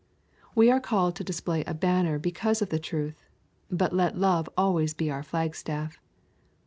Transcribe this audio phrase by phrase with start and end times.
[0.55, 3.23] We are called to display a banner because of the truth,
[3.69, 5.99] but let love always be our flag staff.